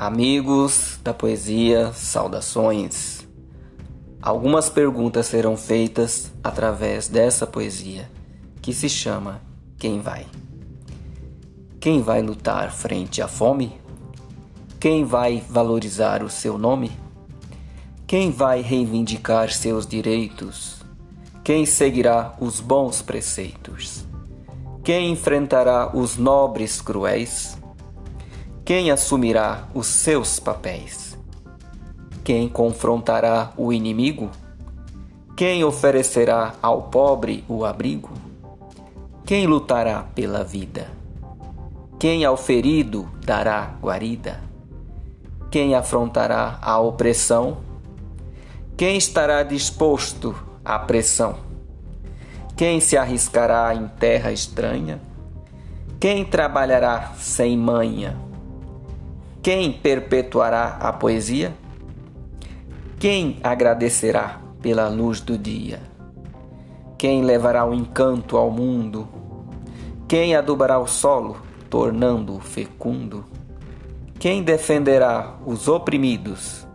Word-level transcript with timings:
Amigos 0.00 1.00
da 1.02 1.12
poesia, 1.12 1.92
saudações. 1.92 3.26
Algumas 4.22 4.70
perguntas 4.70 5.26
serão 5.26 5.56
feitas 5.56 6.30
através 6.42 7.08
dessa 7.08 7.48
poesia 7.48 8.08
que 8.62 8.72
se 8.72 8.88
chama 8.88 9.42
Quem 9.76 10.00
vai? 10.00 10.24
Quem 11.80 12.00
vai 12.00 12.22
lutar 12.22 12.70
frente 12.70 13.20
à 13.20 13.26
fome? 13.26 13.72
Quem 14.78 15.04
vai 15.04 15.42
valorizar 15.50 16.22
o 16.22 16.30
seu 16.30 16.56
nome? 16.56 16.92
Quem 18.06 18.30
vai 18.30 18.60
reivindicar 18.60 19.50
seus 19.50 19.84
direitos? 19.84 20.80
Quem 21.42 21.66
seguirá 21.66 22.36
os 22.40 22.60
bons 22.60 23.02
preceitos? 23.02 24.04
Quem 24.84 25.10
enfrentará 25.10 25.90
os 25.92 26.16
nobres 26.16 26.80
cruéis? 26.80 27.58
Quem 28.68 28.90
assumirá 28.90 29.66
os 29.72 29.86
seus 29.86 30.38
papéis? 30.38 31.16
Quem 32.22 32.50
confrontará 32.50 33.50
o 33.56 33.72
inimigo? 33.72 34.30
Quem 35.34 35.64
oferecerá 35.64 36.52
ao 36.60 36.82
pobre 36.82 37.42
o 37.48 37.64
abrigo? 37.64 38.10
Quem 39.24 39.46
lutará 39.46 40.02
pela 40.14 40.44
vida? 40.44 40.86
Quem 41.98 42.26
ao 42.26 42.36
ferido 42.36 43.08
dará 43.24 43.74
guarida? 43.80 44.38
Quem 45.50 45.74
afrontará 45.74 46.58
a 46.60 46.78
opressão? 46.78 47.62
Quem 48.76 48.98
estará 48.98 49.44
disposto 49.44 50.36
à 50.62 50.78
pressão? 50.78 51.36
Quem 52.54 52.80
se 52.80 52.98
arriscará 52.98 53.74
em 53.74 53.88
terra 53.88 54.30
estranha? 54.30 55.00
Quem 55.98 56.22
trabalhará 56.22 57.14
sem 57.16 57.56
manha? 57.56 58.27
Quem 59.50 59.72
perpetuará 59.72 60.76
a 60.78 60.92
poesia? 60.92 61.54
Quem 63.00 63.38
agradecerá 63.42 64.42
pela 64.60 64.88
luz 64.88 65.22
do 65.22 65.38
dia? 65.38 65.80
Quem 66.98 67.22
levará 67.22 67.64
o 67.64 67.72
encanto 67.72 68.36
ao 68.36 68.50
mundo? 68.50 69.08
Quem 70.06 70.36
adubará 70.36 70.78
o 70.78 70.86
solo, 70.86 71.38
tornando-o 71.70 72.38
fecundo? 72.40 73.24
Quem 74.18 74.42
defenderá 74.42 75.36
os 75.46 75.66
oprimidos? 75.66 76.66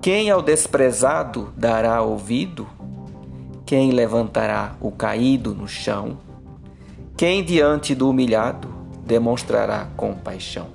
Quem 0.00 0.30
ao 0.30 0.40
desprezado 0.40 1.52
dará 1.56 2.00
ouvido? 2.00 2.64
Quem 3.66 3.90
levantará 3.90 4.76
o 4.80 4.92
caído 4.92 5.52
no 5.52 5.66
chão? 5.66 6.16
Quem 7.16 7.42
diante 7.42 7.92
do 7.92 8.08
humilhado 8.08 8.72
demonstrará 9.04 9.88
compaixão? 9.96 10.68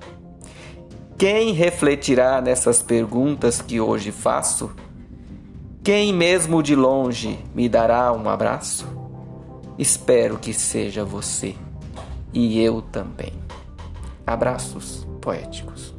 Quem 1.17 1.53
refletirá 1.53 2.42
nessas 2.42 2.81
perguntas 2.81 3.61
que 3.61 3.80
hoje 3.80 4.11
faço? 4.11 4.72
Quem 5.83 6.14
mesmo 6.14 6.64
de 6.64 6.75
longe 6.75 7.39
me 7.53 7.70
dará 7.70 8.11
um 8.11 8.28
abraço? 8.28 8.88
Espero 9.78 10.38
que 10.38 10.53
seja 10.53 11.05
você 11.05 11.55
e 12.33 12.59
eu 12.61 12.81
também. 12.81 13.33
Abraços 14.25 15.08
poéticos. 15.22 15.94